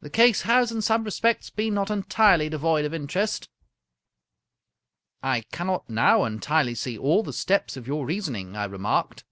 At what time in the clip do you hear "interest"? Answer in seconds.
2.94-3.48